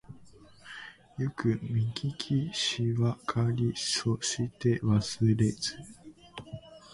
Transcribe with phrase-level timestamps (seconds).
[1.19, 5.77] よくみききしわかりそしてわすれず